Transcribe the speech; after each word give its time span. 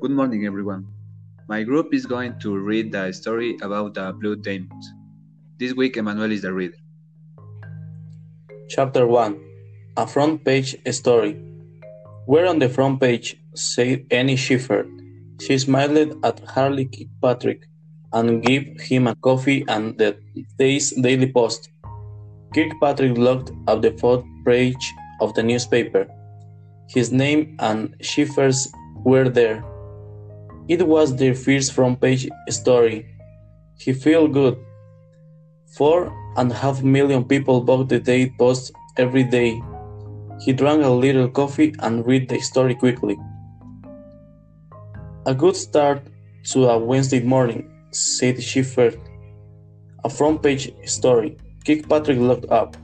Good 0.00 0.12
morning, 0.12 0.46
everyone. 0.46 0.86
My 1.46 1.62
group 1.62 1.92
is 1.92 2.06
going 2.06 2.38
to 2.38 2.56
read 2.56 2.90
the 2.90 3.12
story 3.12 3.58
about 3.60 3.92
the 3.92 4.14
Blue 4.14 4.34
Diamonds. 4.34 4.94
This 5.58 5.74
week, 5.74 5.98
Emmanuel 5.98 6.32
is 6.32 6.40
the 6.40 6.54
reader. 6.54 6.78
Chapter 8.70 9.06
1 9.06 9.38
A 9.98 10.06
Front 10.06 10.42
Page 10.42 10.74
Story. 10.90 11.36
We're 12.26 12.46
on 12.46 12.60
the 12.60 12.70
front 12.70 12.98
page, 12.98 13.36
said 13.54 14.06
Annie 14.10 14.36
Schiffer. 14.36 14.86
She 15.38 15.58
smiled 15.58 16.16
at 16.24 16.40
Harley 16.48 16.86
Kirkpatrick 16.86 17.68
and 18.14 18.42
gave 18.42 18.80
him 18.80 19.06
a 19.06 19.14
coffee 19.16 19.66
and 19.68 19.98
the 19.98 20.16
day's 20.58 20.92
Daily 20.92 21.30
Post. 21.30 21.68
Kirkpatrick 22.54 23.18
looked 23.18 23.52
at 23.68 23.82
the 23.82 23.92
front 23.98 24.24
page 24.46 24.94
of 25.20 25.34
the 25.34 25.42
newspaper. 25.42 26.06
His 26.88 27.12
name 27.12 27.56
and 27.58 27.94
Schiffer's 28.00 28.66
were 29.04 29.28
there. 29.28 29.62
It 30.68 30.86
was 30.86 31.16
their 31.16 31.34
first 31.34 31.72
front 31.72 32.00
page 32.00 32.28
story. 32.48 33.06
He 33.78 33.92
felt 33.92 34.32
good. 34.32 34.58
Four 35.76 36.12
and 36.36 36.50
a 36.50 36.54
half 36.54 36.82
million 36.82 37.24
people 37.24 37.60
bought 37.60 37.88
the 37.88 37.98
Daily 37.98 38.32
Post 38.38 38.72
every 38.96 39.24
day. 39.24 39.60
He 40.44 40.52
drank 40.52 40.84
a 40.84 40.88
little 40.88 41.28
coffee 41.28 41.74
and 41.80 42.06
read 42.06 42.28
the 42.28 42.40
story 42.40 42.74
quickly. 42.74 43.18
A 45.26 45.34
good 45.34 45.56
start 45.56 46.02
to 46.52 46.68
a 46.68 46.78
Wednesday 46.78 47.20
morning, 47.20 47.70
said 47.90 48.42
Schiffer. 48.42 48.92
A 50.04 50.08
front 50.08 50.42
page 50.42 50.72
story. 50.86 51.36
Kirkpatrick 51.66 52.18
looked 52.18 52.50
up. 52.50 52.76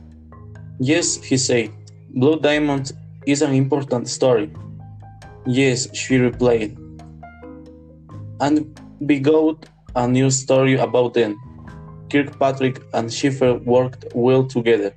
Yes, 0.79 1.16
he 1.16 1.38
said. 1.38 1.71
Blue 2.11 2.38
Diamond 2.38 2.93
is 3.27 3.43
an 3.43 3.52
important 3.55 4.09
story. 4.09 4.52
Yes, 5.46 5.88
she 5.96 6.18
replied. 6.18 6.77
And 8.40 8.79
begot 9.06 9.68
a 9.95 10.06
new 10.06 10.30
story 10.30 10.76
about 10.76 11.15
them. 11.15 11.40
Kirkpatrick 12.10 12.82
and 12.93 13.12
Schiffer 13.12 13.54
worked 13.54 14.04
well 14.15 14.45
together. 14.45 14.95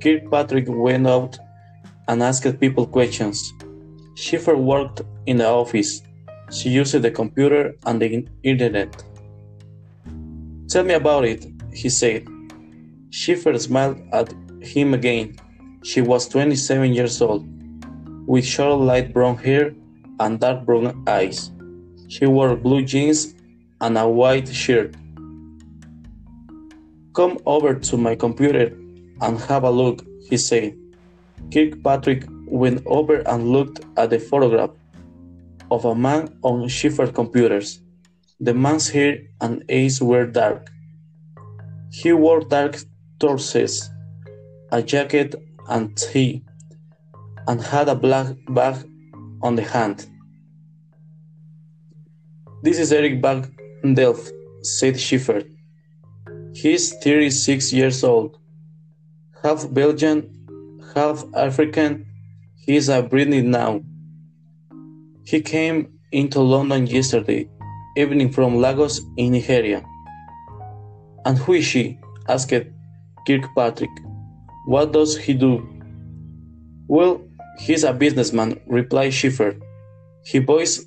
Kirkpatrick 0.00 0.66
went 0.68 1.06
out 1.06 1.38
and 2.08 2.22
asked 2.22 2.60
people 2.60 2.86
questions. 2.86 3.52
Schiffer 4.14 4.56
worked 4.56 5.02
in 5.26 5.38
the 5.38 5.48
office. 5.48 6.02
She 6.50 6.68
used 6.68 7.00
the 7.00 7.10
computer 7.10 7.74
and 7.86 8.00
the 8.00 8.26
internet. 8.42 9.02
Tell 10.68 10.84
me 10.84 10.94
about 10.94 11.24
it, 11.24 11.46
he 11.72 11.88
said. 11.88 12.26
Schiffer 13.10 13.58
smiled 13.58 14.00
at 14.12 14.32
him 14.60 14.94
again. 14.94 15.36
She 15.82 16.00
was 16.00 16.28
27 16.28 16.92
years 16.92 17.20
old, 17.20 17.46
with 18.26 18.44
short 18.44 18.80
light 18.80 19.12
brown 19.12 19.36
hair 19.38 19.74
and 20.20 20.38
dark 20.38 20.64
brown 20.64 21.02
eyes. 21.06 21.50
She 22.12 22.26
wore 22.26 22.54
blue 22.56 22.84
jeans 22.84 23.34
and 23.80 23.96
a 23.96 24.06
white 24.06 24.46
shirt. 24.46 24.94
Come 27.14 27.38
over 27.46 27.72
to 27.74 27.96
my 27.96 28.14
computer 28.16 28.66
and 29.22 29.40
have 29.48 29.64
a 29.64 29.70
look, 29.70 30.04
he 30.28 30.36
said. 30.36 30.76
Kirkpatrick 31.50 32.26
went 32.44 32.82
over 32.84 33.20
and 33.26 33.48
looked 33.48 33.80
at 33.96 34.10
the 34.10 34.18
photograph 34.18 34.72
of 35.70 35.86
a 35.86 35.94
man 35.94 36.38
on 36.42 36.68
Schiffer's 36.68 37.12
computers. 37.12 37.80
The 38.40 38.52
man's 38.52 38.90
hair 38.90 39.16
and 39.40 39.64
eyes 39.72 40.02
were 40.02 40.26
dark. 40.26 40.70
He 41.90 42.12
wore 42.12 42.40
dark 42.40 42.76
trousers, 43.20 43.88
a 44.70 44.82
jacket 44.82 45.34
and 45.66 45.96
tie, 45.96 46.42
and 47.48 47.62
had 47.62 47.88
a 47.88 47.94
black 47.94 48.36
bag 48.50 48.76
on 49.40 49.56
the 49.56 49.64
hand. 49.64 50.11
This 52.62 52.78
is 52.78 52.92
Eric 52.92 53.20
Van 53.20 53.50
Delft, 53.94 54.30
said 54.62 55.00
Schiffer. 55.00 55.42
He's 56.54 56.94
36 56.98 57.72
years 57.72 58.04
old, 58.04 58.38
half 59.42 59.66
Belgian, 59.74 60.30
half 60.94 61.24
African. 61.34 62.06
He's 62.54 62.88
a 62.88 63.02
Britney 63.02 63.42
now. 63.42 63.80
He 65.24 65.40
came 65.40 65.98
into 66.12 66.40
London 66.40 66.86
yesterday 66.86 67.48
evening 67.96 68.30
from 68.30 68.54
Lagos 68.60 69.00
in 69.16 69.32
Nigeria. 69.32 69.84
And 71.24 71.36
who 71.38 71.54
is 71.54 71.64
she? 71.64 71.98
asked 72.28 72.54
Kirkpatrick. 73.26 73.90
What 74.66 74.92
does 74.92 75.16
he 75.16 75.34
do? 75.34 75.68
Well, 76.86 77.22
he's 77.58 77.82
a 77.82 77.92
businessman, 77.92 78.60
replied 78.68 79.14
Schiffer. 79.14 79.56
He 80.24 80.38
buys 80.38 80.86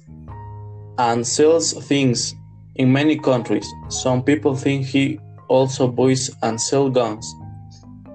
and 0.98 1.26
sells 1.26 1.74
things 1.88 2.34
in 2.76 2.92
many 2.92 3.18
countries. 3.18 3.68
Some 3.90 4.24
people 4.24 4.56
think 4.56 4.86
he 4.86 5.20
also 5.48 5.88
buys 5.88 6.30
and 6.42 6.60
sells 6.60 6.94
guns 6.94 7.34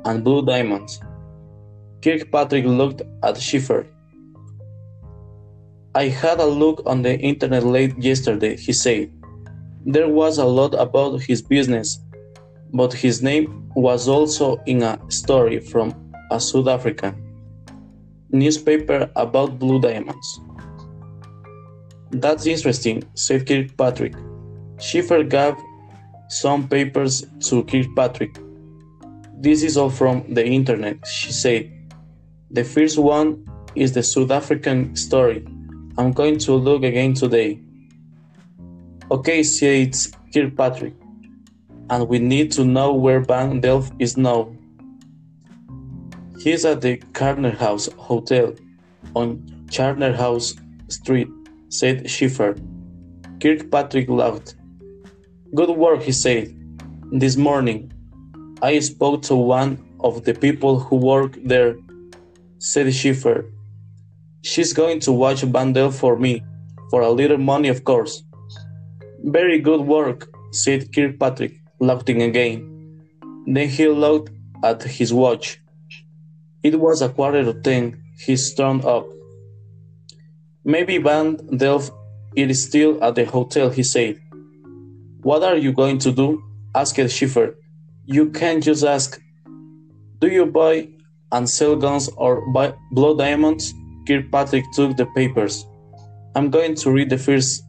and 0.05 0.25
blue 0.25 0.45
diamonds. 0.45 1.01
Kirkpatrick 2.03 2.65
looked 2.65 3.03
at 3.23 3.41
Schiffer. 3.41 3.87
I 5.95 6.09
had 6.09 6.41
a 6.41 6.47
look 6.47 6.83
on 6.87 7.03
the 7.03 7.19
internet 7.19 7.65
late 7.65 7.99
yesterday, 7.99 8.57
he 8.57 8.73
said. 8.73 9.13
There 9.85 10.09
was 10.09 10.39
a 10.39 10.45
lot 10.45 10.75
about 10.75 11.21
his 11.23 11.43
business, 11.43 12.01
but 12.73 12.93
his 12.93 13.23
name 13.23 13.69
was 13.75 14.09
also 14.09 14.63
in 14.67 14.83
a 14.83 14.99
story 15.09 15.61
from 15.61 15.95
a 16.31 16.39
South 16.41 16.69
African 16.69 17.31
newspaper 18.31 19.11
about 19.17 19.59
blue 19.59 19.81
diamonds. 19.81 20.41
That's 22.11 22.47
interesting, 22.47 23.05
said 23.15 23.47
Kirkpatrick. 23.47 24.15
Schiffer 24.79 25.23
gave 25.23 25.55
some 26.29 26.69
papers 26.69 27.25
to 27.49 27.63
Kirkpatrick. 27.65 28.37
This 29.35 29.63
is 29.63 29.77
all 29.77 29.91
from 29.91 30.35
the 30.35 30.45
internet, 30.45 31.07
she 31.07 31.33
said. 31.33 31.73
The 32.51 32.65
first 32.65 32.99
one 32.99 33.47
is 33.75 33.93
the 33.93 34.03
South 34.03 34.31
African 34.31 34.97
story. 34.97 35.47
I'm 35.99 36.13
going 36.13 36.39
to 36.41 36.55
look 36.55 36.83
again 36.83 37.15
today. 37.15 37.61
Okay, 39.11 39.43
said 39.43 39.97
Kirkpatrick, 40.33 40.95
and 41.91 42.09
we 42.09 42.19
need 42.19 42.53
to 42.53 42.65
know 42.65 42.93
where 42.93 43.21
Van 43.21 43.61
Delft 43.61 43.93
is 43.99 44.17
now. 44.17 44.55
He's 46.41 46.65
at 46.65 46.81
the 46.81 47.03
Charterhouse 47.13 47.89
Hotel 47.97 48.55
on 49.15 49.67
Charterhouse 49.71 50.55
Street, 50.89 51.29
said 51.71 52.11
Schiffer. 52.11 52.55
Kirkpatrick 53.41 54.09
laughed. 54.09 54.55
Good 55.55 55.71
work, 55.71 56.03
he 56.03 56.13
said. 56.13 56.55
This 57.13 57.37
morning, 57.37 57.93
I 58.63 58.79
spoke 58.81 59.23
to 59.23 59.35
one 59.35 59.79
of 60.01 60.25
the 60.25 60.35
people 60.35 60.79
who 60.79 60.97
work 60.97 61.39
there, 61.43 61.77
said 62.59 62.93
Schiffer. 62.93 63.47
She's 64.43 64.73
going 64.73 65.01
to 65.01 65.13
watch 65.13 65.43
Van 65.43 65.73
Delft 65.73 65.99
for 65.99 66.17
me, 66.17 66.43
for 66.91 67.01
a 67.03 67.11
little 67.11 67.39
money, 67.39 67.69
of 67.69 67.85
course. 67.85 68.23
Very 69.25 69.59
good 69.59 69.81
work, 69.81 70.29
said 70.53 70.95
Kirkpatrick, 70.95 71.61
laughing 71.79 72.23
again. 72.23 72.67
Then 73.47 73.69
he 73.69 73.89
looked 73.89 74.31
at 74.63 74.83
his 74.83 75.13
watch. 75.13 75.61
It 76.63 76.79
was 76.79 77.01
a 77.01 77.09
quarter 77.09 77.45
to 77.45 77.55
ten. 77.61 78.03
He 78.19 78.37
stormed 78.37 78.85
up. 78.85 79.07
Maybe 80.65 80.99
Van 80.99 81.37
Delft 81.57 81.93
is 82.37 82.63
still 82.63 83.03
at 83.03 83.15
the 83.15 83.25
hotel, 83.25 83.71
he 83.71 83.83
said. 83.83 84.21
What 85.23 85.43
are 85.43 85.57
you 85.57 85.73
going 85.73 85.99
to 85.99 86.13
do? 86.13 86.43
asked 86.75 87.11
Schiffer. 87.11 87.57
You 88.05 88.31
can't 88.31 88.63
just 88.63 88.85
ask. 88.85 89.21
Do 90.19 90.29
you 90.29 90.47
buy 90.47 90.89
and 91.33 91.49
sell 91.49 91.77
guns 91.77 92.09
or 92.17 92.47
buy 92.53 92.75
blood 92.93 93.19
diamonds? 93.19 93.73
Kirkpatrick 94.07 94.65
took 94.73 94.97
the 94.97 95.07
papers. 95.07 95.67
I'm 96.35 96.51
going 96.51 96.75
to 96.77 96.91
read 96.91 97.11
the 97.11 97.19
first, 97.19 97.63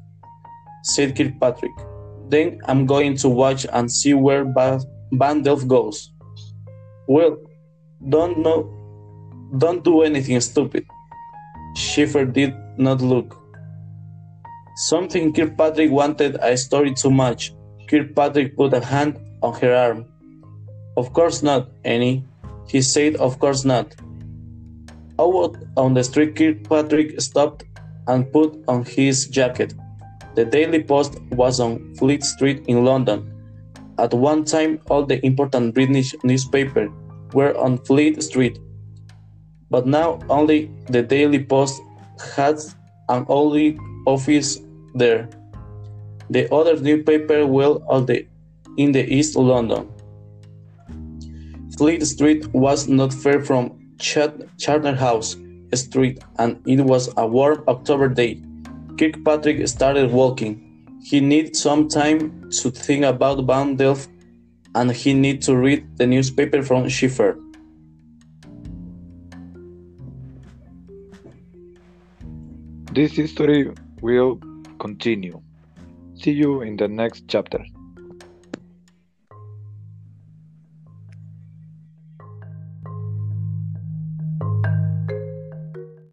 said 0.83 1.15
Kirkpatrick. 1.15 1.71
Then 2.29 2.59
I'm 2.65 2.85
going 2.85 3.15
to 3.17 3.29
watch 3.29 3.65
and 3.71 3.91
see 3.91 4.13
where 4.13 4.45
Van 5.13 5.41
Delft 5.41 5.67
goes. 5.67 6.11
Well, 7.07 7.37
don't 8.09 8.39
know, 8.39 8.69
don't 9.57 9.83
do 9.83 10.01
anything 10.01 10.39
stupid. 10.41 10.85
Schiffer 11.75 12.25
did 12.25 12.53
not 12.81 13.01
look. 13.01 13.37
Something 14.75 15.31
Kirkpatrick 15.31 15.91
wanted 15.91 16.37
a 16.41 16.57
story 16.57 16.93
too 16.93 17.11
much. 17.11 17.53
Kirkpatrick 17.87 18.57
put 18.57 18.73
a 18.73 18.83
hand 18.83 19.19
on 19.41 19.53
her 19.61 19.75
arm. 19.75 20.05
Of 20.97 21.13
course 21.13 21.43
not, 21.43 21.69
Annie. 21.85 22.25
He 22.67 22.81
said, 22.81 23.15
Of 23.17 23.39
course 23.39 23.63
not. 23.63 23.95
Out 25.19 25.55
on 25.77 25.93
the 25.93 26.03
street, 26.03 26.35
Kirkpatrick 26.35 27.21
stopped 27.21 27.63
and 28.07 28.31
put 28.31 28.63
on 28.67 28.83
his 28.83 29.27
jacket. 29.27 29.73
The 30.35 30.45
Daily 30.45 30.81
Post 30.81 31.21
was 31.31 31.59
on 31.59 31.93
Fleet 31.95 32.23
Street 32.23 32.63
in 32.67 32.83
London. 32.85 33.27
At 33.99 34.13
one 34.13 34.45
time, 34.45 34.79
all 34.89 35.05
the 35.05 35.23
important 35.25 35.75
British 35.75 36.15
newspapers 36.23 36.89
were 37.33 37.55
on 37.57 37.77
Fleet 37.79 38.23
Street, 38.23 38.57
but 39.69 39.85
now 39.85 40.19
only 40.29 40.71
the 40.89 41.03
Daily 41.03 41.43
Post 41.43 41.81
has 42.35 42.75
an 43.09 43.25
only 43.27 43.77
office 44.05 44.59
there. 44.95 45.29
The 46.29 46.51
other 46.53 46.79
newspaper 46.79 47.45
well 47.45 47.83
on 47.89 48.05
the, 48.05 48.25
in 48.77 48.91
the 48.91 49.03
East 49.03 49.35
London. 49.35 49.89
Fleet 51.77 52.05
Street 52.05 52.47
was 52.53 52.87
not 52.87 53.13
far 53.13 53.41
from 53.41 53.77
Charterhouse 53.97 55.35
Street, 55.73 56.19
and 56.37 56.61
it 56.67 56.81
was 56.81 57.13
a 57.17 57.25
warm 57.25 57.63
October 57.67 58.07
day. 58.07 58.41
Kirkpatrick 58.97 59.67
started 59.67 60.11
walking. 60.11 60.67
He 61.03 61.19
needed 61.19 61.55
some 61.55 61.87
time 61.87 62.49
to 62.61 62.69
think 62.69 63.03
about 63.05 63.45
Van 63.45 63.75
Delft, 63.75 64.09
and 64.75 64.91
he 64.91 65.13
needed 65.13 65.41
to 65.43 65.57
read 65.57 65.97
the 65.97 66.05
newspaper 66.05 66.61
from 66.61 66.87
Schiffer. 66.87 67.37
This 72.93 73.13
history 73.13 73.71
will 74.01 74.37
continue. 74.77 75.41
See 76.13 76.31
you 76.31 76.61
in 76.61 76.75
the 76.75 76.89
next 76.89 77.23
chapter. 77.29 77.63